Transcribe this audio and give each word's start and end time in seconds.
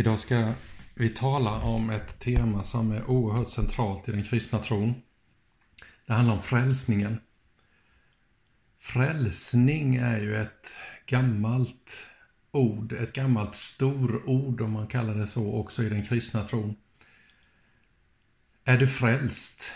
Idag 0.00 0.18
ska 0.18 0.54
vi 0.94 1.08
tala 1.08 1.58
om 1.58 1.90
ett 1.90 2.18
tema 2.18 2.64
som 2.64 2.92
är 2.92 3.10
oerhört 3.10 3.48
centralt 3.48 4.08
i 4.08 4.12
den 4.12 4.22
kristna 4.22 4.58
tron. 4.58 4.94
Det 6.06 6.12
handlar 6.12 6.34
om 6.34 6.42
frälsningen. 6.42 7.20
Frälsning 8.78 9.96
är 9.96 10.18
ju 10.18 10.36
ett 10.36 10.66
gammalt 11.06 12.06
ord, 12.50 12.92
ett 12.92 13.12
gammalt 13.12 13.54
storord 13.54 14.60
om 14.60 14.72
man 14.72 14.86
kallar 14.86 15.14
det 15.14 15.26
så 15.26 15.52
också 15.52 15.82
i 15.82 15.88
den 15.88 16.06
kristna 16.06 16.44
tron. 16.44 16.76
Är 18.64 18.78
du 18.78 18.88
frälst? 18.88 19.72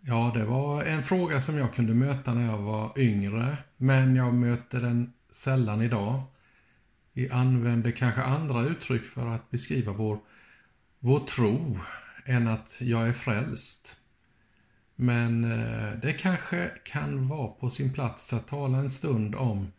Ja, 0.00 0.32
det 0.34 0.44
var 0.44 0.82
en 0.82 1.02
fråga 1.02 1.40
som 1.40 1.58
jag 1.58 1.74
kunde 1.74 1.94
möta 1.94 2.34
när 2.34 2.46
jag 2.46 2.58
var 2.58 2.98
yngre, 2.98 3.56
men 3.76 4.16
jag 4.16 4.34
möter 4.34 4.80
den 4.80 5.12
sällan 5.30 5.82
idag. 5.82 6.22
Vi 7.12 7.30
använder 7.30 7.90
kanske 7.90 8.22
andra 8.22 8.62
uttryck 8.62 9.04
för 9.04 9.26
att 9.26 9.50
beskriva 9.50 9.92
vår, 9.92 10.18
vår 10.98 11.20
tro 11.20 11.78
än 12.24 12.48
att 12.48 12.76
jag 12.80 13.08
är 13.08 13.12
frälst. 13.12 13.96
Men 14.96 15.44
eh, 15.44 15.98
det 16.02 16.12
kanske 16.12 16.72
kan 16.84 17.28
vara 17.28 17.48
på 17.48 17.70
sin 17.70 17.92
plats 17.92 18.32
att 18.32 18.48
tala 18.48 18.78
en 18.78 18.90
stund 18.90 19.34
om 19.34 19.72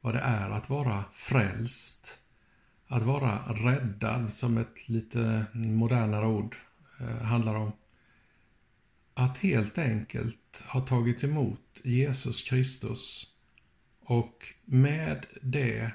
vad 0.00 0.14
det 0.14 0.20
är 0.20 0.50
att 0.50 0.70
vara 0.70 1.04
frälst. 1.12 2.18
Att 2.88 3.02
vara 3.02 3.38
räddad, 3.52 4.32
som 4.32 4.58
ett 4.58 4.88
lite 4.88 5.46
modernare 5.52 6.26
ord 6.26 6.56
eh, 7.00 7.22
handlar 7.22 7.54
om. 7.54 7.72
Att 9.14 9.38
helt 9.38 9.78
enkelt 9.78 10.62
ha 10.66 10.80
tagit 10.80 11.24
emot 11.24 11.80
Jesus 11.84 12.48
Kristus 12.48 13.26
och 14.00 14.44
med 14.64 15.26
det 15.42 15.90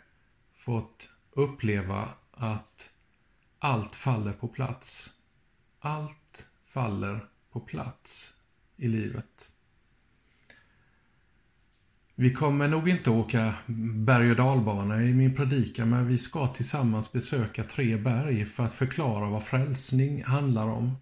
fått 0.61 1.09
uppleva 1.31 2.09
att 2.31 2.93
allt 3.59 3.95
faller 3.95 4.33
på 4.33 4.47
plats. 4.47 5.09
Allt 5.79 6.49
faller 6.65 7.25
på 7.51 7.59
plats 7.59 8.35
i 8.77 8.87
livet. 8.87 9.51
Vi 12.15 12.33
kommer 12.33 12.67
nog 12.67 12.89
inte 12.89 13.09
åka 13.09 13.53
berg 13.95 14.31
och 14.31 14.35
dalbana 14.35 15.03
i 15.03 15.13
min 15.13 15.35
predikan, 15.35 15.89
men 15.89 16.07
vi 16.07 16.17
ska 16.17 16.47
tillsammans 16.47 17.11
besöka 17.11 17.63
tre 17.63 17.97
berg 17.97 18.45
för 18.45 18.63
att 18.63 18.73
förklara 18.73 19.29
vad 19.29 19.43
frälsning 19.43 20.23
handlar 20.23 20.67
om. 20.67 20.95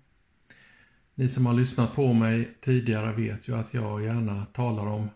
Ni 1.15 1.29
som 1.29 1.45
har 1.45 1.53
lyssnat 1.53 1.95
på 1.95 2.13
mig 2.13 2.57
tidigare 2.61 3.13
vet 3.13 3.47
ju 3.47 3.55
att 3.55 3.73
jag 3.73 4.03
gärna 4.03 4.45
talar 4.45 4.85
om 4.85 5.09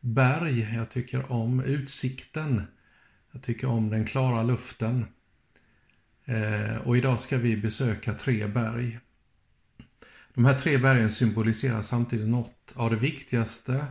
berg. 0.00 0.74
Jag 0.74 0.90
tycker 0.90 1.32
om 1.32 1.60
utsikten 1.60 2.62
jag 3.32 3.42
tycker 3.42 3.66
om 3.66 3.90
den 3.90 4.04
klara 4.04 4.42
luften. 4.42 5.06
Eh, 6.24 6.76
och 6.76 6.96
idag 6.96 7.20
ska 7.20 7.38
vi 7.38 7.56
besöka 7.56 8.14
tre 8.14 8.46
berg. 8.46 8.98
De 10.34 10.44
här 10.44 10.58
tre 10.58 10.78
bergen 10.78 11.10
symboliserar 11.10 11.82
samtidigt 11.82 12.28
något 12.28 12.72
av 12.74 12.90
det 12.90 12.96
viktigaste 12.96 13.86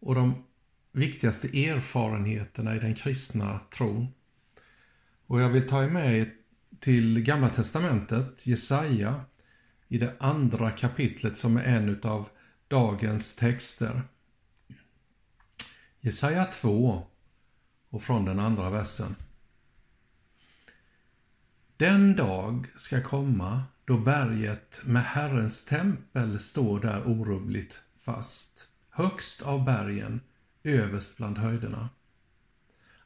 och 0.00 0.14
de 0.14 0.44
viktigaste 0.92 1.48
erfarenheterna 1.48 2.76
i 2.76 2.78
den 2.78 2.94
kristna 2.94 3.60
tron. 3.70 4.08
Och 5.26 5.40
jag 5.40 5.48
vill 5.48 5.68
ta 5.68 5.84
er 5.84 5.90
med 5.90 6.30
till 6.80 7.20
Gamla 7.20 7.48
Testamentet, 7.48 8.46
Jesaja, 8.46 9.24
i 9.88 9.98
det 9.98 10.14
andra 10.20 10.70
kapitlet 10.70 11.36
som 11.36 11.56
är 11.56 11.62
en 11.62 12.00
av 12.02 12.28
dagens 12.68 13.36
texter. 13.36 14.02
Jesaja 16.00 16.44
2, 16.44 17.06
och 17.90 18.02
från 18.02 18.24
den 18.24 18.38
andra 18.38 18.70
versen. 18.70 19.16
Den 21.76 22.16
dag 22.16 22.66
ska 22.76 23.02
komma 23.02 23.62
då 23.84 23.98
berget 23.98 24.82
med 24.84 25.04
Herrens 25.04 25.64
tempel 25.64 26.40
står 26.40 26.80
där 26.80 27.08
orubbligt 27.08 27.80
fast, 27.98 28.68
högst 28.90 29.42
av 29.42 29.64
bergen, 29.64 30.20
överst 30.62 31.16
bland 31.16 31.38
höjderna. 31.38 31.88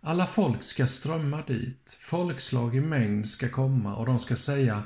Alla 0.01 0.27
folk 0.27 0.63
ska 0.63 0.87
strömma 0.87 1.43
dit, 1.43 1.97
folkslag 2.01 2.77
i 2.77 2.81
mängd 2.81 3.29
ska 3.29 3.49
komma 3.49 3.97
och 3.97 4.07
de 4.07 4.19
ska 4.19 4.37
säga 4.37 4.83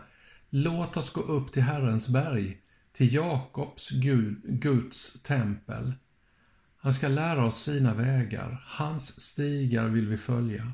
Låt 0.51 0.97
oss 0.97 1.13
gå 1.13 1.21
upp 1.21 1.53
till 1.53 1.63
Herrens 1.63 2.09
berg, 2.09 2.61
till 2.93 3.15
Jakobs 3.15 3.91
Guds 4.45 5.23
tempel. 5.23 5.93
Han 6.87 6.93
ska 6.93 7.09
lära 7.09 7.45
oss 7.45 7.63
sina 7.63 7.95
vägar, 7.95 8.65
hans 8.67 9.21
stigar 9.21 9.89
vill 9.89 10.09
vi 10.09 10.17
följa. 10.17 10.73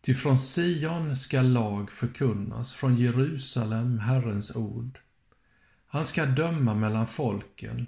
Ty 0.00 0.14
från 0.14 0.38
Sion 0.38 1.16
ska 1.16 1.42
lag 1.42 1.90
förkunnas, 1.90 2.72
från 2.72 2.96
Jerusalem 2.96 3.98
Herrens 3.98 4.56
ord. 4.56 4.98
Han 5.86 6.04
ska 6.04 6.26
döma 6.26 6.74
mellan 6.74 7.06
folken, 7.06 7.86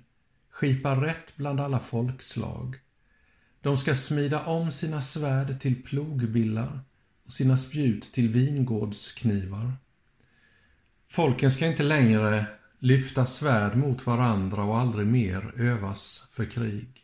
skipa 0.50 0.94
rätt 0.94 1.36
bland 1.36 1.60
alla 1.60 1.78
folkslag. 1.78 2.78
De 3.60 3.76
ska 3.76 3.94
smida 3.94 4.44
om 4.44 4.70
sina 4.70 5.02
svärd 5.02 5.60
till 5.60 5.82
plogbillar 5.82 6.80
och 7.24 7.32
sina 7.32 7.56
spjut 7.56 8.12
till 8.12 8.28
vingårdsknivar. 8.28 9.72
Folken 11.08 11.50
ska 11.50 11.66
inte 11.66 11.82
längre 11.82 12.46
lyfta 12.78 13.26
svärd 13.26 13.76
mot 13.76 14.06
varandra 14.06 14.64
och 14.64 14.78
aldrig 14.78 15.06
mer 15.06 15.52
övas 15.56 16.28
för 16.30 16.44
krig. 16.44 17.02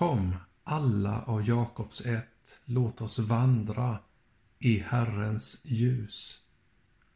Kom, 0.00 0.36
alla 0.64 1.22
av 1.22 1.48
Jakobs 1.48 2.06
ett, 2.06 2.60
låt 2.64 3.00
oss 3.00 3.18
vandra 3.18 3.98
i 4.58 4.78
Herrens 4.78 5.60
ljus. 5.64 6.40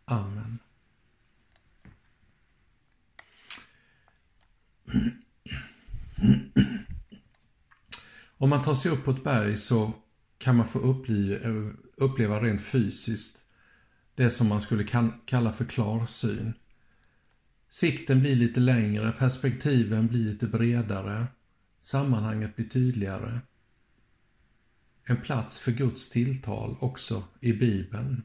Amen. 0.05 0.59
Om 8.39 8.51
man 8.51 8.63
tar 8.63 8.75
sig 8.75 8.91
upp 8.91 9.05
på 9.05 9.11
ett 9.11 9.25
berg 9.25 9.57
så 9.57 9.93
kan 10.39 10.57
man 10.57 10.67
få 10.67 10.79
uppleva, 10.79 11.73
uppleva 11.97 12.41
rent 12.41 12.65
fysiskt 12.65 13.45
det 14.15 14.31
som 14.31 14.49
man 14.49 14.61
skulle 14.61 14.85
kalla 15.27 15.53
för 15.53 15.65
klarsyn. 15.65 16.53
Sikten 17.69 18.21
blir 18.21 18.37
lite 18.37 18.61
längre, 18.61 19.13
perspektiven 19.13 20.07
blir 20.07 20.25
lite 20.25 20.47
bredare 20.47 21.27
Sammanhanget 21.85 22.57
blir 22.57 22.69
tydligare. 22.69 23.41
En 25.05 25.17
plats 25.17 25.61
för 25.61 25.73
Guds 25.73 26.11
tilltal 26.11 26.77
också 26.81 27.25
i 27.41 27.53
Bibeln. 27.53 28.23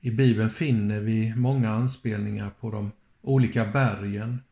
I 0.00 0.10
Bibeln 0.10 0.50
finner 0.50 1.00
vi 1.00 1.34
många 1.34 1.70
anspelningar 1.70 2.50
på 2.50 2.70
de 2.70 2.92
olika 3.22 3.64
bergen. 3.64 4.42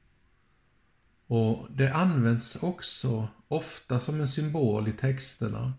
Och 1.26 1.68
det 1.70 1.94
används 1.94 2.56
också 2.56 3.28
ofta 3.48 4.00
som 4.00 4.20
en 4.20 4.28
symbol 4.28 4.88
i 4.88 4.92
texterna. 4.92 5.74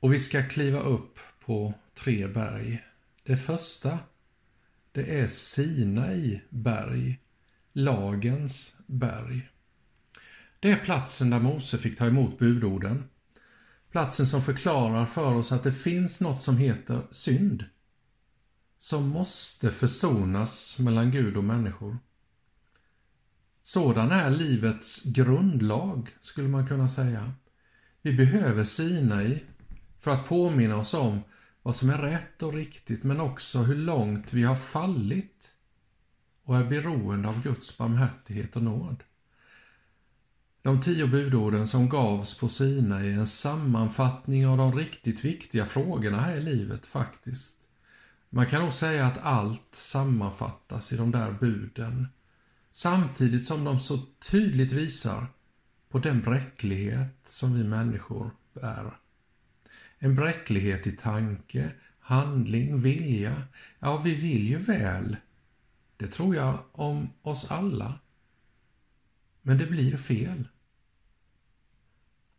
Och 0.00 0.12
vi 0.12 0.18
ska 0.18 0.42
kliva 0.42 0.80
upp 0.80 1.18
på 1.40 1.74
tre 1.94 2.26
berg. 2.26 2.84
Det 3.22 3.36
första, 3.36 3.98
det 4.92 5.20
är 5.20 5.26
Sinai 5.26 6.40
berg, 6.50 7.20
lagens 7.72 8.76
berg. 8.86 9.50
Det 10.60 10.70
är 10.70 10.84
platsen 10.84 11.30
där 11.30 11.40
Mose 11.40 11.78
fick 11.78 11.98
ta 11.98 12.06
emot 12.06 12.38
budorden. 12.38 13.04
Platsen 13.90 14.26
som 14.26 14.42
förklarar 14.42 15.06
för 15.06 15.34
oss 15.34 15.52
att 15.52 15.62
det 15.62 15.72
finns 15.72 16.20
något 16.20 16.40
som 16.40 16.56
heter 16.56 17.02
synd. 17.10 17.64
Som 18.78 19.08
måste 19.08 19.70
försonas 19.70 20.78
mellan 20.78 21.10
Gud 21.10 21.36
och 21.36 21.44
människor. 21.44 21.98
Sådan 23.62 24.10
är 24.10 24.30
livets 24.30 25.04
grundlag, 25.04 26.10
skulle 26.20 26.48
man 26.48 26.68
kunna 26.68 26.88
säga. 26.88 27.32
Vi 28.02 28.12
behöver 28.12 28.64
Sinai 28.64 29.44
för 30.00 30.10
att 30.10 30.28
påminna 30.28 30.76
oss 30.76 30.94
om 30.94 31.20
vad 31.62 31.74
som 31.74 31.90
är 31.90 31.98
rätt 31.98 32.42
och 32.42 32.54
riktigt, 32.54 33.02
men 33.02 33.20
också 33.20 33.58
hur 33.58 33.74
långt 33.74 34.32
vi 34.32 34.42
har 34.42 34.56
fallit 34.56 35.54
och 36.42 36.56
är 36.56 36.64
beroende 36.64 37.28
av 37.28 37.42
Guds 37.42 37.78
barmhärtighet 37.78 38.56
och 38.56 38.62
nåd. 38.62 39.02
De 40.66 40.80
tio 40.80 41.06
budorden 41.06 41.68
som 41.68 41.88
gavs 41.88 42.38
på 42.38 42.48
Sina 42.48 43.00
är 43.00 43.10
en 43.10 43.26
sammanfattning 43.26 44.46
av 44.46 44.56
de 44.56 44.74
riktigt 44.74 45.24
viktiga 45.24 45.66
frågorna 45.66 46.20
här 46.20 46.36
i 46.36 46.40
livet 46.40 46.86
faktiskt. 46.86 47.68
Man 48.30 48.46
kan 48.46 48.62
nog 48.62 48.72
säga 48.72 49.06
att 49.06 49.18
allt 49.18 49.68
sammanfattas 49.74 50.92
i 50.92 50.96
de 50.96 51.10
där 51.10 51.32
buden. 51.32 52.08
Samtidigt 52.70 53.44
som 53.44 53.64
de 53.64 53.78
så 53.78 53.98
tydligt 54.30 54.72
visar 54.72 55.26
på 55.90 55.98
den 55.98 56.20
bräcklighet 56.20 57.20
som 57.24 57.54
vi 57.54 57.64
människor 57.64 58.30
bär. 58.54 58.96
En 59.98 60.14
bräcklighet 60.14 60.86
i 60.86 60.92
tanke, 60.92 61.70
handling, 61.98 62.80
vilja. 62.80 63.42
Ja, 63.78 63.96
vi 63.96 64.14
vill 64.14 64.48
ju 64.48 64.58
väl. 64.58 65.16
Det 65.96 66.06
tror 66.06 66.34
jag 66.34 66.58
om 66.72 67.10
oss 67.22 67.50
alla. 67.50 67.98
Men 69.42 69.58
det 69.58 69.66
blir 69.66 69.96
fel. 69.96 70.48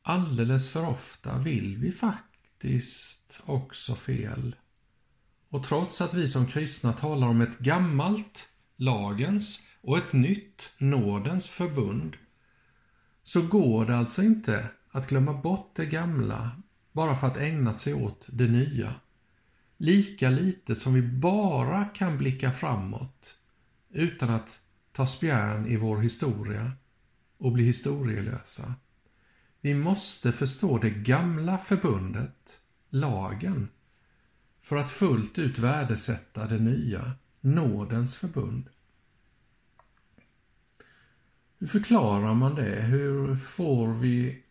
Alldeles 0.10 0.70
för 0.70 0.86
ofta 0.86 1.38
vill 1.38 1.78
vi 1.78 1.92
faktiskt 1.92 3.42
också 3.46 3.96
fel. 3.96 4.56
Och 5.50 5.64
trots 5.64 6.02
att 6.02 6.14
vi 6.14 6.28
som 6.28 6.46
kristna 6.46 6.94
talar 6.94 7.28
om 7.28 7.42
ett 7.42 7.60
gammalt 7.60 8.50
lagens 8.76 9.68
och 9.82 9.98
ett 9.98 10.14
nytt 10.14 10.74
nådens 10.78 11.48
förbund, 11.48 12.18
så 13.24 13.42
går 13.42 13.86
det 13.86 13.98
alltså 13.98 14.24
inte 14.24 14.70
att 14.92 15.10
glömma 15.10 15.34
bort 15.34 15.72
det 15.76 15.86
gamla 15.86 16.62
bara 16.92 17.16
för 17.16 17.28
att 17.28 17.38
ägna 17.38 17.74
sig 17.74 17.94
åt 17.94 18.28
det 18.32 18.48
nya. 18.48 18.96
Lika 19.78 20.30
lite 20.30 20.76
som 20.76 20.94
vi 20.94 21.02
bara 21.02 21.86
kan 21.86 22.18
blicka 22.18 22.52
framåt 22.52 23.38
utan 23.90 24.30
att 24.30 24.60
ta 24.92 25.08
spjärn 25.08 25.68
i 25.68 25.78
vår 25.78 25.98
historia 25.98 26.72
och 27.38 27.52
bli 27.52 27.64
historielösa. 27.64 28.74
Vi 29.68 29.74
måste 29.74 30.32
förstå 30.32 30.78
det 30.78 30.90
gamla 30.90 31.58
förbundet, 31.58 32.60
lagen, 32.90 33.70
för 34.62 34.76
att 34.76 34.90
fullt 34.90 35.40
ut 35.40 35.60
värdesätta 35.60 36.46
det 36.46 36.60
nya, 36.60 37.12
nådens 37.42 38.16
förbund. 38.16 38.70
Hur 41.60 41.68
förklarar 41.68 42.34
man 42.34 42.56
det? 42.56 42.82
Hur 42.82 43.36
får 43.36 43.94
vi 43.94 44.44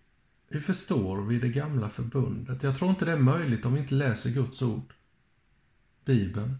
hur 0.49 0.61
förstår 0.61 1.23
vi 1.23 1.39
det 1.39 1.49
gamla 1.49 1.89
förbundet? 1.89 2.63
Jag 2.63 2.77
tror 2.77 2.91
inte 2.91 3.05
det 3.05 3.13
är 3.13 3.19
möjligt 3.19 3.65
om 3.65 3.75
vi 3.75 3.81
inte 3.81 3.95
läser 3.95 4.31
Guds 4.31 4.63
ord, 4.63 4.95
Bibeln. 6.05 6.57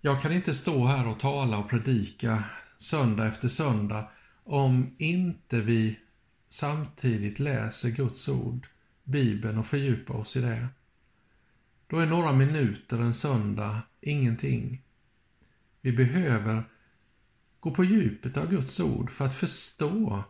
Jag 0.00 0.22
kan 0.22 0.32
inte 0.32 0.54
stå 0.54 0.86
här 0.86 1.08
och 1.08 1.20
tala 1.20 1.58
och 1.58 1.70
predika 1.70 2.44
söndag 2.78 3.26
efter 3.26 3.48
söndag 3.48 4.08
om 4.44 4.94
inte 4.98 5.60
vi 5.60 5.98
samtidigt 6.54 7.38
läser 7.38 7.90
Guds 7.90 8.28
ord, 8.28 8.66
Bibeln 9.04 9.58
och 9.58 9.66
fördjupar 9.66 10.14
oss 10.14 10.36
i 10.36 10.40
det. 10.40 10.68
Då 11.86 11.98
är 11.98 12.06
några 12.06 12.32
minuter 12.32 12.98
en 12.98 13.14
söndag 13.14 13.82
ingenting. 14.00 14.82
Vi 15.80 15.92
behöver 15.92 16.64
gå 17.60 17.70
på 17.70 17.84
djupet 17.84 18.36
av 18.36 18.50
Guds 18.50 18.80
ord 18.80 19.10
för 19.10 19.24
att 19.24 19.34
förstå 19.34 20.24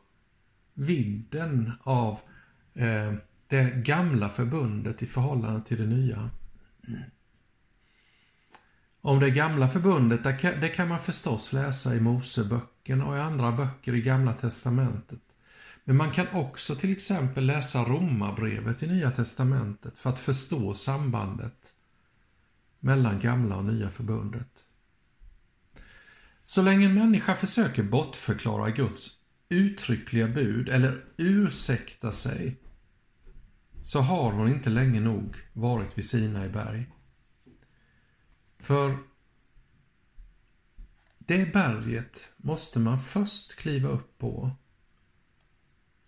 vidden 0.75 1.73
av 1.82 2.21
eh, 2.75 3.15
det 3.47 3.70
gamla 3.70 4.29
förbundet 4.29 5.03
i 5.03 5.06
förhållande 5.06 5.62
till 5.67 5.79
det 5.79 5.87
nya. 5.87 6.31
Om 9.00 9.20
det 9.20 9.31
gamla 9.31 9.69
förbundet, 9.69 10.23
det 10.41 10.69
kan 10.69 10.88
man 10.88 10.99
förstås 10.99 11.53
läsa 11.53 11.94
i 11.94 12.00
Moseböckerna 12.00 13.06
och 13.06 13.17
i 13.17 13.20
andra 13.20 13.53
böcker 13.53 13.94
i 13.94 14.00
Gamla 14.00 14.32
Testamentet. 14.32 15.24
Men 15.84 15.96
man 15.96 16.10
kan 16.10 16.28
också 16.28 16.75
till 16.75 16.92
exempel 16.92 17.46
läsa 17.46 17.84
Romarbrevet 17.84 18.82
i 18.82 18.86
Nya 18.86 19.10
Testamentet 19.10 19.98
för 19.98 20.10
att 20.10 20.19
förstå 20.19 20.75
sambandet 20.75 21.72
mellan 22.81 23.20
gamla 23.20 23.56
och 23.56 23.64
nya 23.64 23.90
förbundet. 23.90 24.66
Så 26.44 26.62
länge 26.62 26.86
en 26.86 26.94
människa 26.94 27.34
försöker 27.34 27.82
bortförklara 27.82 28.70
Guds 28.70 29.20
uttryckliga 29.48 30.28
bud 30.28 30.69
eller 30.69 31.04
ursäkta 31.16 32.12
sig 32.12 32.60
så 33.82 34.00
har 34.00 34.32
hon 34.32 34.48
inte 34.48 34.70
länge 34.70 35.00
nog 35.00 35.36
varit 35.52 35.98
vid 35.98 36.08
Sinai 36.08 36.48
berg. 36.48 36.90
För 38.58 38.98
det 41.19 41.52
berget 41.52 42.32
måste 42.36 42.78
man 42.78 42.98
först 42.98 43.54
kliva 43.58 43.88
upp 43.88 44.19
på 44.19 44.50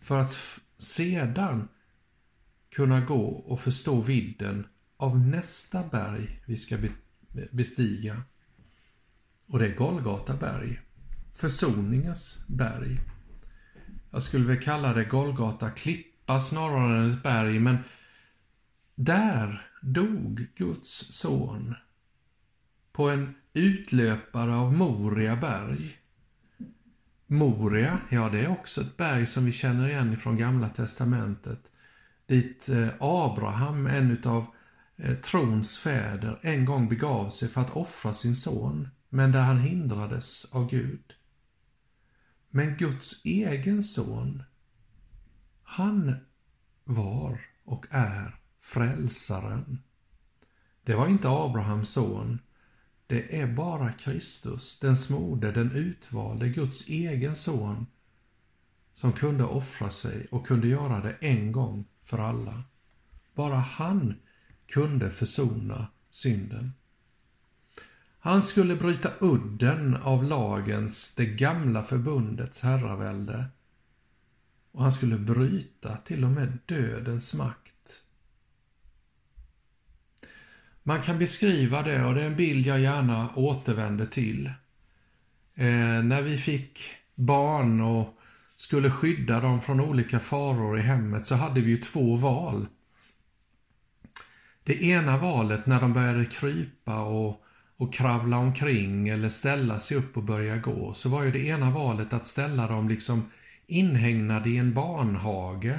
för 0.06 0.18
att 0.18 0.60
sedan 0.78 1.68
kunna 2.70 3.00
gå 3.00 3.26
och 3.26 3.60
förstå 3.60 4.00
vidden 4.00 4.66
av 4.96 5.18
nästa 5.18 5.82
berg 5.82 6.42
vi 6.46 6.56
ska 6.56 6.78
bestiga. 7.50 8.22
Och 9.46 9.58
det 9.58 9.66
är 9.66 9.76
Golgata 9.76 10.36
berg. 10.36 10.80
Försoningens 11.32 12.46
berg. 12.48 13.00
Jag 14.10 14.22
skulle 14.22 14.46
väl 14.46 14.62
kalla 14.62 14.92
det 14.92 15.04
Golgata 15.04 15.70
klippa 15.70 16.40
snarare 16.40 16.98
än 16.98 17.10
ett 17.10 17.22
berg, 17.22 17.58
men 17.58 17.78
där 18.94 19.70
dog 19.82 20.46
Guds 20.54 21.12
son 21.12 21.74
på 22.92 23.10
en 23.10 23.34
utlöpare 23.52 24.54
av 24.54 24.72
Moria 24.72 25.36
berg. 25.36 25.96
Moria, 27.26 27.98
ja 28.10 28.28
det 28.28 28.40
är 28.40 28.48
också 28.48 28.80
ett 28.80 28.96
berg 28.96 29.26
som 29.26 29.44
vi 29.44 29.52
känner 29.52 29.88
igen 29.88 30.16
från 30.16 30.36
Gamla 30.36 30.68
Testamentet. 30.68 31.60
Dit 32.26 32.68
eh, 32.68 32.88
Abraham, 33.00 33.86
en 33.86 34.10
utav 34.10 34.46
eh, 34.96 35.14
trons 35.14 35.78
fäder, 35.78 36.38
en 36.42 36.64
gång 36.64 36.88
begav 36.88 37.30
sig 37.30 37.48
för 37.48 37.60
att 37.60 37.76
offra 37.76 38.14
sin 38.14 38.34
son, 38.34 38.88
men 39.08 39.32
där 39.32 39.40
han 39.40 39.60
hindrades 39.60 40.44
av 40.52 40.70
Gud. 40.70 41.12
Men 42.50 42.76
Guds 42.76 43.24
egen 43.24 43.82
son, 43.82 44.42
han 45.62 46.16
var 46.84 47.40
och 47.64 47.86
är 47.90 48.40
frälsaren. 48.58 49.82
Det 50.84 50.94
var 50.94 51.06
inte 51.06 51.28
Abrahams 51.28 51.88
son. 51.88 52.38
Det 53.06 53.40
är 53.40 53.46
bara 53.46 53.92
Kristus, 53.92 54.78
den 54.78 54.96
smorde, 54.96 55.52
den 55.52 55.72
utvalde, 55.72 56.48
Guds 56.48 56.88
egen 56.88 57.36
son, 57.36 57.86
som 58.92 59.12
kunde 59.12 59.44
offra 59.44 59.90
sig 59.90 60.26
och 60.30 60.46
kunde 60.46 60.68
göra 60.68 61.00
det 61.00 61.16
en 61.20 61.52
gång 61.52 61.84
för 62.02 62.18
alla. 62.18 62.64
Bara 63.34 63.56
han 63.56 64.14
kunde 64.66 65.10
försona 65.10 65.86
synden. 66.10 66.72
Han 68.18 68.42
skulle 68.42 68.76
bryta 68.76 69.12
udden 69.20 69.96
av 69.96 70.24
lagens, 70.24 71.14
det 71.14 71.26
gamla 71.26 71.82
förbundets 71.82 72.62
herravälde. 72.62 73.46
Och 74.72 74.82
han 74.82 74.92
skulle 74.92 75.18
bryta 75.18 75.96
till 75.96 76.24
och 76.24 76.30
med 76.30 76.58
dödens 76.66 77.34
makt. 77.34 77.75
Man 80.88 81.02
kan 81.02 81.18
beskriva 81.18 81.82
det, 81.82 82.04
och 82.04 82.14
det 82.14 82.22
är 82.22 82.26
en 82.26 82.36
bild 82.36 82.66
jag 82.66 82.80
gärna 82.80 83.30
återvänder 83.34 84.06
till. 84.06 84.46
Eh, 85.54 86.02
när 86.04 86.22
vi 86.22 86.38
fick 86.38 86.80
barn 87.14 87.80
och 87.80 88.18
skulle 88.56 88.90
skydda 88.90 89.40
dem 89.40 89.60
från 89.60 89.80
olika 89.80 90.20
faror 90.20 90.78
i 90.78 90.82
hemmet 90.82 91.26
så 91.26 91.34
hade 91.34 91.60
vi 91.60 91.70
ju 91.70 91.76
två 91.76 92.16
val. 92.16 92.66
Det 94.64 94.82
ena 94.82 95.18
valet 95.18 95.66
när 95.66 95.80
de 95.80 95.92
började 95.92 96.24
krypa 96.24 97.00
och 97.00 97.42
och 97.76 97.94
kravla 97.94 98.36
omkring 98.36 99.08
eller 99.08 99.28
ställa 99.28 99.80
sig 99.80 99.96
upp 99.96 100.16
och 100.16 100.22
börja 100.22 100.56
gå, 100.56 100.92
så 100.92 101.08
var 101.08 101.22
ju 101.22 101.30
det 101.30 101.46
ena 101.46 101.70
valet 101.70 102.12
att 102.12 102.26
ställa 102.26 102.66
dem 102.66 102.88
liksom 102.88 103.30
inhägnade 103.66 104.50
i 104.50 104.56
en 104.56 104.74
barnhage 104.74 105.78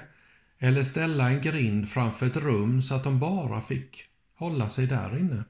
eller 0.60 0.84
ställa 0.84 1.30
en 1.30 1.42
grind 1.42 1.90
framför 1.90 2.26
ett 2.26 2.36
rum 2.38 2.82
så 2.82 2.96
att 2.96 3.04
de 3.04 3.20
bara 3.20 3.62
fick 3.62 4.08
hålla 4.38 4.70
sig 4.70 4.88
där 4.88 5.17
inne. 5.17 5.44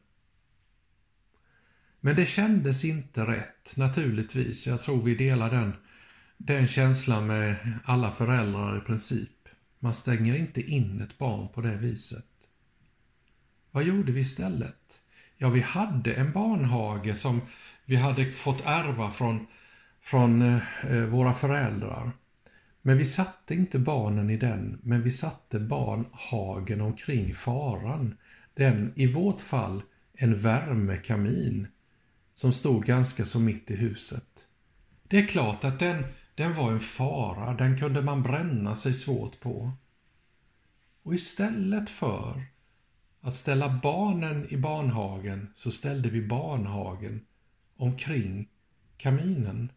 Men 2.00 2.16
det 2.16 2.26
kändes 2.26 2.86
inte 2.86 3.22
rätt, 3.22 3.78
naturligtvis. 3.78 4.68
Jag 4.68 4.82
tror 4.82 5.02
vi 5.02 5.16
delar 5.16 5.52
den, 5.52 5.74
den 6.38 6.68
känslan 6.68 7.28
med 7.28 7.80
alla 7.86 8.12
föräldrar 8.12 8.78
i 8.78 8.82
princip. 8.82 9.50
Man 9.80 9.94
stänger 9.94 10.36
inte 10.36 10.62
in 10.62 11.02
ett 11.02 11.18
barn 11.18 11.48
på 11.54 11.62
det 11.62 11.76
viset. 11.76 12.26
Vad 13.72 13.84
gjorde 13.84 14.12
vi 14.12 14.22
istället? 14.22 15.02
Ja, 15.38 15.50
vi 15.50 15.62
hade 15.62 16.14
en 16.14 16.32
barnhage 16.32 17.18
som 17.18 17.42
vi 17.86 17.96
hade 17.96 18.32
fått 18.32 18.66
ärva 18.66 19.12
från, 19.12 19.48
från 20.02 20.42
eh, 20.42 21.06
våra 21.10 21.34
föräldrar. 21.34 22.12
Men 22.82 22.98
vi 22.98 23.06
satte 23.06 23.54
inte 23.54 23.80
barnen 23.80 24.30
i 24.30 24.38
den, 24.38 24.80
men 24.84 25.04
vi 25.04 25.12
satte 25.12 25.60
barnhagen 25.60 26.82
omkring 26.82 27.34
faran. 27.34 28.18
Den, 28.58 28.94
i 28.96 29.08
vårt 29.08 29.42
fall, 29.42 29.82
en 30.14 30.40
värmekamin 30.40 31.68
som 32.34 32.54
stod 32.54 32.86
ganska 32.86 33.26
så 33.26 33.40
mitt 33.40 33.72
i 33.72 33.76
huset. 33.76 34.48
Det 35.08 35.18
är 35.18 35.28
klart 35.28 35.64
att 35.64 35.80
den, 35.80 36.04
den 36.36 36.56
var 36.56 36.72
en 36.72 36.80
fara, 36.80 37.54
den 37.54 37.78
kunde 37.78 38.02
man 38.02 38.24
bränna 38.24 38.76
sig 38.76 38.94
svårt 38.94 39.40
på. 39.40 39.72
Och 41.04 41.14
istället 41.14 41.90
för 41.90 42.42
att 43.22 43.36
ställa 43.36 43.80
barnen 43.84 44.48
i 44.50 44.58
barnhagen 44.58 45.50
så 45.54 45.72
ställde 45.72 46.10
vi 46.10 46.22
barnhagen 46.22 47.26
omkring 47.76 48.50
kaminen. 48.98 49.72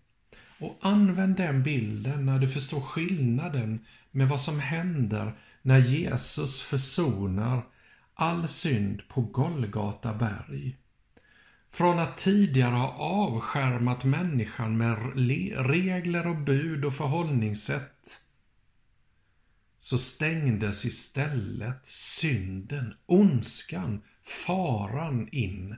Och 0.58 0.78
använd 0.80 1.36
den 1.36 1.62
bilden 1.62 2.26
när 2.26 2.38
du 2.38 2.48
förstår 2.48 2.80
skillnaden 2.80 3.86
med 4.10 4.28
vad 4.28 4.40
som 4.40 4.60
händer 4.60 5.32
när 5.62 5.78
Jesus 5.78 6.60
försonar 6.60 7.62
all 8.20 8.48
synd 8.48 9.08
på 9.08 9.20
Golgata 9.20 10.14
berg. 10.14 10.76
Från 11.68 11.98
att 11.98 12.18
tidigare 12.18 12.74
ha 12.74 12.92
avskärmat 12.92 14.04
människan 14.04 14.76
med 14.76 14.96
regler 15.66 16.26
och 16.26 16.36
bud 16.36 16.84
och 16.84 16.94
förhållningssätt 16.94 18.20
så 19.80 19.98
stängdes 19.98 20.84
istället 20.84 21.86
synden, 21.86 22.94
ondskan, 23.06 24.02
faran 24.22 25.28
in. 25.28 25.76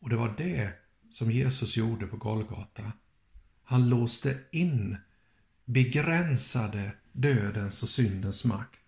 Och 0.00 0.08
det 0.08 0.16
var 0.16 0.34
det 0.38 0.72
som 1.10 1.30
Jesus 1.30 1.76
gjorde 1.76 2.06
på 2.06 2.16
Golgata. 2.16 2.92
Han 3.64 3.88
låste 3.88 4.38
in, 4.50 4.96
begränsade 5.64 6.92
dödens 7.12 7.82
och 7.82 7.88
syndens 7.88 8.44
makt. 8.44 8.83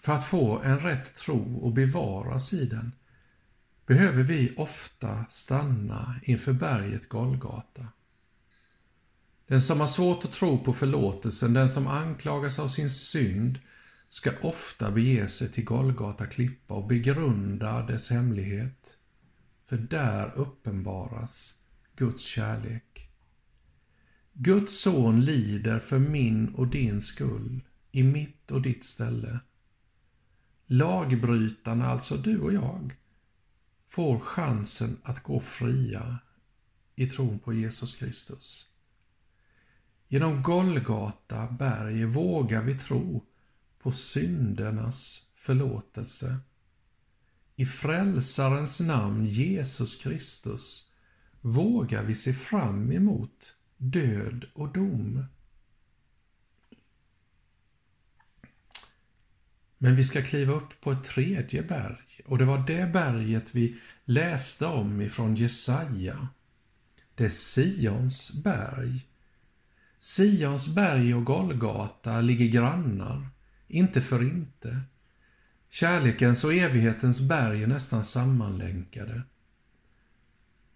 För 0.00 0.12
att 0.12 0.26
få 0.26 0.58
en 0.58 0.78
rätt 0.78 1.14
tro 1.14 1.56
och 1.56 1.72
bevaras 1.72 2.52
i 2.52 2.66
den 2.66 2.92
behöver 3.86 4.22
vi 4.22 4.54
ofta 4.56 5.24
stanna 5.30 6.20
inför 6.22 6.52
berget 6.52 7.08
Golgata. 7.08 7.86
Den 9.46 9.62
som 9.62 9.80
har 9.80 9.86
svårt 9.86 10.24
att 10.24 10.32
tro 10.32 10.64
på 10.64 10.72
förlåtelsen, 10.72 11.54
den 11.54 11.70
som 11.70 11.86
anklagas 11.86 12.58
av 12.58 12.68
sin 12.68 12.90
synd, 12.90 13.58
ska 14.08 14.30
ofta 14.42 14.90
bege 14.90 15.28
sig 15.28 15.52
till 15.52 15.64
Golgata 15.64 16.26
klippa 16.26 16.74
och 16.74 16.86
begrunda 16.86 17.82
dess 17.82 18.10
hemlighet. 18.10 18.96
För 19.66 19.76
där 19.76 20.32
uppenbaras 20.34 21.60
Guds 21.96 22.24
kärlek. 22.24 23.10
Guds 24.32 24.80
son 24.80 25.24
lider 25.24 25.78
för 25.78 25.98
min 25.98 26.54
och 26.54 26.66
din 26.66 27.02
skull, 27.02 27.62
i 27.92 28.02
mitt 28.02 28.50
och 28.50 28.62
ditt 28.62 28.84
ställe. 28.84 29.40
Lagbrytarna, 30.72 31.86
alltså 31.86 32.16
du 32.16 32.40
och 32.40 32.52
jag, 32.52 32.96
får 33.84 34.18
chansen 34.18 34.96
att 35.02 35.22
gå 35.22 35.40
fria 35.40 36.18
i 36.94 37.06
tron 37.06 37.38
på 37.38 37.52
Jesus 37.52 37.96
Kristus. 37.96 38.66
Genom 40.08 40.42
Golgata 40.42 41.46
berg 41.46 42.04
vågar 42.04 42.62
vi 42.62 42.78
tro 42.78 43.24
på 43.78 43.92
syndernas 43.92 45.28
förlåtelse. 45.34 46.36
I 47.56 47.66
Frälsarens 47.66 48.80
namn 48.80 49.26
Jesus 49.26 49.96
Kristus 49.96 50.92
vågar 51.40 52.02
vi 52.02 52.14
se 52.14 52.32
fram 52.32 52.92
emot 52.92 53.54
död 53.76 54.44
och 54.54 54.72
dom. 54.72 55.24
Men 59.82 59.96
vi 59.96 60.04
ska 60.04 60.22
kliva 60.22 60.52
upp 60.52 60.80
på 60.80 60.92
ett 60.92 61.04
tredje 61.04 61.62
berg 61.62 62.20
och 62.24 62.38
det 62.38 62.44
var 62.44 62.66
det 62.66 62.92
berget 62.92 63.54
vi 63.54 63.80
läste 64.04 64.66
om 64.66 65.00
ifrån 65.00 65.36
Jesaja. 65.36 66.28
Det 67.14 67.24
är 67.24 67.30
Sions 67.30 68.42
berg. 68.44 69.06
Sions 69.98 70.74
berg 70.74 71.14
och 71.14 71.24
Golgata 71.24 72.20
ligger 72.20 72.46
grannar, 72.46 73.28
inte 73.68 74.02
för 74.02 74.22
inte. 74.22 74.80
Kärlekens 75.70 76.44
och 76.44 76.54
evighetens 76.54 77.20
berg 77.20 77.62
är 77.62 77.66
nästan 77.66 78.04
sammanlänkade. 78.04 79.22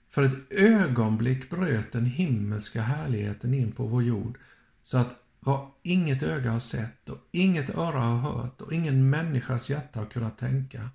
För 0.08 0.22
ett 0.22 0.52
ögonblick 0.52 1.50
bröt 1.50 1.92
den 1.92 2.06
himmelska 2.06 2.82
härligheten 2.82 3.54
in 3.54 3.72
på 3.72 3.86
vår 3.86 4.02
jord 4.02 4.38
så 4.82 4.98
att 4.98 5.23
vad 5.44 5.70
inget 5.82 6.22
öga 6.22 6.50
har 6.50 6.60
sett 6.60 7.08
och 7.08 7.18
inget 7.30 7.70
öra 7.70 7.98
har 7.98 8.16
hört 8.16 8.60
och 8.60 8.72
ingen 8.72 9.10
människas 9.10 9.70
hjärta 9.70 10.00
har 10.00 10.06
kunnat 10.06 10.38
tänka. 10.38 10.90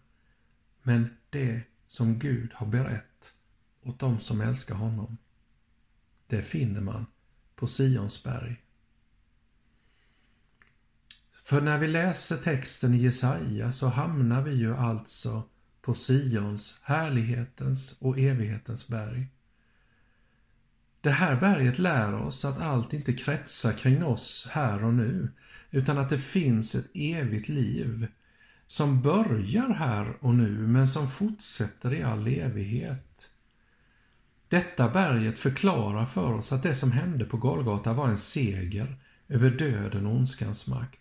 Men 0.81 1.09
det 1.29 1.61
som 1.85 2.19
Gud 2.19 2.51
har 2.53 2.67
berett 2.67 3.33
åt 3.81 3.99
dem 3.99 4.19
som 4.19 4.41
älskar 4.41 4.75
honom. 4.75 5.17
Det 6.27 6.41
finner 6.41 6.81
man 6.81 7.05
på 7.55 7.67
Sionsberg. 7.67 8.63
För 11.31 11.61
när 11.61 11.77
vi 11.77 11.87
läser 11.87 12.37
texten 12.37 12.93
i 12.93 12.97
Jesaja 12.97 13.71
så 13.71 13.87
hamnar 13.87 14.41
vi 14.41 14.53
ju 14.53 14.75
alltså 14.75 15.43
på 15.81 15.93
Sions, 15.93 16.81
härlighetens 16.83 17.97
och 18.01 18.19
evighetens 18.19 18.87
berg. 18.87 19.27
Det 21.01 21.11
här 21.11 21.35
berget 21.35 21.79
lär 21.79 22.15
oss 22.15 22.45
att 22.45 22.61
allt 22.61 22.93
inte 22.93 23.13
kretsar 23.13 23.73
kring 23.73 24.05
oss 24.05 24.49
här 24.51 24.83
och 24.83 24.93
nu, 24.93 25.29
utan 25.71 25.97
att 25.97 26.09
det 26.09 26.19
finns 26.19 26.75
ett 26.75 26.89
evigt 26.93 27.49
liv 27.49 28.07
som 28.67 29.01
börjar 29.01 29.69
här 29.69 30.13
och 30.19 30.35
nu 30.35 30.67
men 30.67 30.87
som 30.87 31.07
fortsätter 31.07 31.93
i 31.93 32.03
all 32.03 32.27
evighet. 32.27 33.29
Detta 34.47 34.89
berget 34.89 35.39
förklarar 35.39 36.05
för 36.05 36.33
oss 36.33 36.53
att 36.53 36.63
det 36.63 36.75
som 36.75 36.91
hände 36.91 37.25
på 37.25 37.37
Golgata 37.37 37.93
var 37.93 38.07
en 38.07 38.17
seger 38.17 38.97
över 39.27 39.49
döden 39.49 40.05
och 40.05 40.15
ondskans 40.15 40.67
makt. 40.67 40.99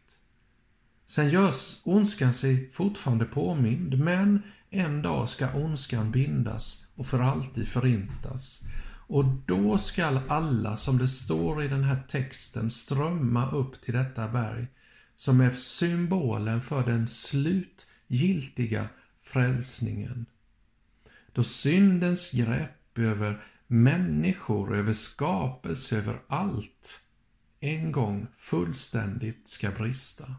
Sen 1.07 1.31
görs 1.31 1.81
ondskan 1.85 2.35
sig 2.35 2.71
fortfarande 2.71 3.25
påmind, 3.25 3.99
men 3.99 4.43
en 4.71 5.03
dag 5.03 5.29
ska 5.29 5.53
ondskan 5.55 6.11
bindas 6.11 6.93
och 6.97 7.07
för 7.07 7.19
alltid 7.19 7.69
förintas. 7.69 8.65
Och 9.09 9.25
då 9.25 9.79
skall 9.79 10.21
alla, 10.29 10.77
som 10.77 10.99
det 10.99 11.09
står 11.09 11.63
i 11.63 11.69
den 11.69 11.85
här 11.85 12.03
texten, 12.09 12.71
strömma 12.71 13.51
upp 13.51 13.81
till 13.81 13.95
detta 13.95 14.29
berg, 14.29 14.67
som 15.15 15.41
är 15.41 15.53
symbolen 15.53 16.61
för 16.61 16.85
den 16.87 17.09
slutgiltiga 17.09 18.89
frälsningen. 19.21 20.27
Då 21.33 21.45
syndens 21.45 22.31
grepp 22.31 22.99
över 22.99 23.45
människor, 23.67 24.77
över 24.77 24.93
skapelse, 24.93 25.99
över 25.99 26.21
allt, 26.29 27.01
en 27.61 27.93
gång 27.93 28.27
fullständigt 28.37 29.49
ska 29.49 29.71
brista. 29.71 30.35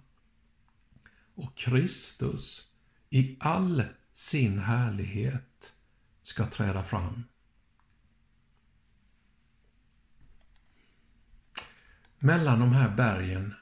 Och 1.35 1.57
Kristus 1.57 2.73
i 3.09 3.37
all 3.39 3.83
sin 4.13 4.59
härlighet 4.59 5.73
ska 6.21 6.45
träda 6.45 6.83
fram. 6.83 7.23
Mellan 12.19 12.59
de 12.59 12.71
här 12.71 12.95
bergen 12.95 13.53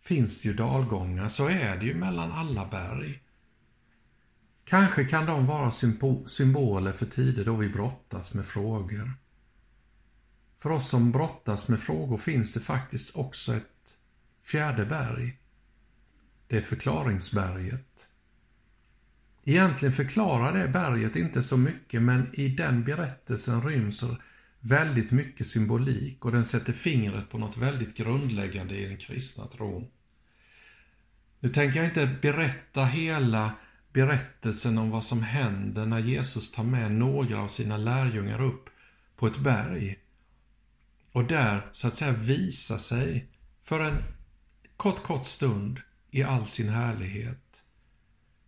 finns 0.00 0.42
det 0.42 0.48
ju 0.48 0.54
dalgångar, 0.54 1.28
så 1.28 1.48
är 1.48 1.76
det 1.76 1.84
ju 1.84 1.94
mellan 1.94 2.32
alla 2.32 2.66
berg. 2.66 3.22
Kanske 4.64 5.04
kan 5.04 5.26
de 5.26 5.46
vara 5.46 5.70
symboler 6.26 6.92
för 6.92 7.06
tider 7.06 7.44
då 7.44 7.56
vi 7.56 7.68
brottas 7.68 8.34
med 8.34 8.46
frågor. 8.46 9.12
För 10.58 10.70
oss 10.70 10.88
som 10.88 11.12
brottas 11.12 11.68
med 11.68 11.80
frågor 11.80 12.18
finns 12.18 12.52
det 12.52 12.60
faktiskt 12.60 13.16
också 13.16 13.54
ett 13.54 13.96
fjärde 14.42 14.84
berg. 14.84 15.38
Det 16.46 16.56
är 16.56 16.62
förklaringsberget. 16.62 18.08
Egentligen 19.44 19.92
förklarar 19.92 20.58
det 20.58 20.68
berget 20.68 21.16
inte 21.16 21.42
så 21.42 21.56
mycket, 21.56 22.02
men 22.02 22.34
i 22.34 22.48
den 22.48 22.84
berättelsen 22.84 23.62
ryms 23.62 24.02
väldigt 24.64 25.10
mycket 25.10 25.46
symbolik 25.46 26.24
och 26.24 26.32
den 26.32 26.44
sätter 26.44 26.72
fingret 26.72 27.30
på 27.30 27.38
något 27.38 27.56
väldigt 27.56 27.96
grundläggande 27.96 28.76
i 28.76 28.86
den 28.86 28.96
kristna 28.96 29.46
tron. 29.46 29.86
Nu 31.40 31.48
tänker 31.48 31.78
jag 31.78 31.88
inte 31.88 32.18
berätta 32.22 32.84
hela 32.84 33.52
berättelsen 33.92 34.78
om 34.78 34.90
vad 34.90 35.04
som 35.04 35.22
händer 35.22 35.86
när 35.86 35.98
Jesus 35.98 36.52
tar 36.52 36.64
med 36.64 36.92
några 36.92 37.40
av 37.42 37.48
sina 37.48 37.76
lärjungar 37.76 38.42
upp 38.42 38.68
på 39.16 39.26
ett 39.26 39.38
berg 39.38 39.98
och 41.12 41.24
där 41.24 41.66
så 41.72 41.88
att 41.88 41.94
säga 41.94 42.12
visa 42.12 42.78
sig 42.78 43.28
för 43.60 43.80
en 43.80 44.02
kort, 44.76 45.02
kort 45.02 45.26
stund 45.26 45.80
i 46.10 46.22
all 46.22 46.46
sin 46.46 46.68
härlighet. 46.68 47.62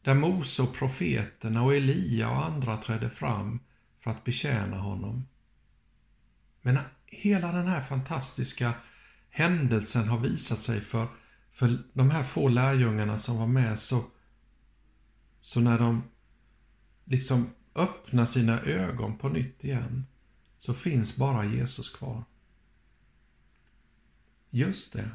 Där 0.03 0.15
Mose 0.15 0.63
och 0.63 0.75
profeterna 0.75 1.63
och 1.63 1.75
Elia 1.75 2.31
och 2.31 2.45
andra 2.45 2.77
trädde 2.77 3.11
fram 3.11 3.61
för 4.01 4.11
att 4.11 4.25
betjäna 4.25 4.77
honom. 4.77 5.27
Men 6.65 6.79
hela 7.07 7.53
den 7.53 7.67
här 7.67 7.83
fantastiska 7.83 8.75
händelsen 9.31 10.09
har 10.09 10.19
visat 10.19 10.59
sig 10.59 10.81
för, 10.81 11.09
för 11.51 11.83
de 11.93 12.11
här 12.11 12.23
få 12.23 12.49
lärjungarna 12.49 13.19
som 13.19 13.39
var 13.39 13.47
med 13.47 13.79
så, 13.79 14.05
så 15.41 15.61
när 15.61 15.79
de 15.79 16.03
liksom 17.05 17.51
öppnar 17.75 18.25
sina 18.25 18.61
ögon 18.61 19.19
på 19.19 19.29
nytt 19.29 19.65
igen 19.65 20.07
så 20.59 20.75
finns 20.75 21.17
bara 21.17 21.45
Jesus 21.45 21.91
kvar. 21.97 22.25
Just 24.51 24.93
det. 24.93 25.11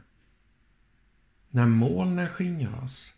När 1.50 1.66
molnen 1.66 2.30
skingras, 2.30 3.14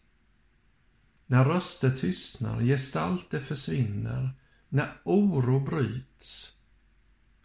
när 1.27 1.45
röster 1.45 1.91
tystnar, 1.91 2.61
gestalter 2.61 3.39
försvinner, 3.39 4.29
när 4.69 5.01
oro 5.03 5.59
bryts, 5.59 6.57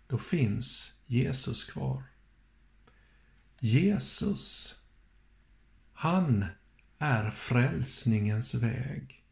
då 0.06 0.18
finns 0.18 0.94
Jesus 1.06 1.64
kvar. 1.64 2.02
Jesus, 3.60 4.74
han 5.92 6.44
är 6.98 7.30
frälsningens 7.30 8.54
väg. 8.54 9.22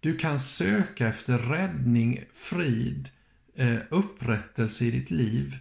Du 0.00 0.16
kan 0.16 0.38
söka 0.38 1.08
efter 1.08 1.38
räddning, 1.38 2.24
frid, 2.32 3.10
eh, 3.54 3.78
upprättelse 3.90 4.84
i 4.84 4.90
ditt 4.90 5.10
liv 5.10 5.56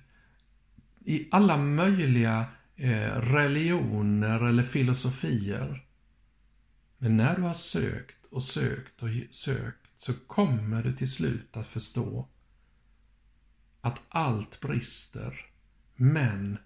i 1.05 1.27
alla 1.31 1.57
möjliga 1.57 2.45
eh, 2.75 3.21
religioner 3.21 4.47
eller 4.47 4.63
filosofier. 4.63 5.85
Men 6.97 7.17
när 7.17 7.35
du 7.35 7.41
har 7.41 7.53
sökt 7.53 8.25
och 8.29 8.43
sökt 8.43 9.03
och 9.03 9.09
sökt 9.31 9.87
så 9.97 10.13
kommer 10.13 10.83
du 10.83 10.93
till 10.93 11.11
slut 11.11 11.57
att 11.57 11.67
förstå 11.67 12.29
att 13.85 14.01
allt 14.09 14.61
brister, 14.61 15.45
men 15.95 16.57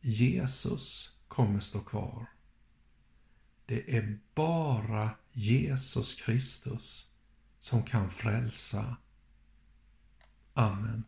Jesus 0.00 1.18
kommer 1.28 1.60
stå 1.60 1.80
kvar. 1.80 2.26
Det 3.66 3.96
är 3.96 4.18
bara 4.34 5.10
Jesus 5.32 6.14
Kristus 6.14 7.10
som 7.58 7.82
kan 7.82 8.10
frälsa. 8.10 8.96
Amen. 10.54 11.04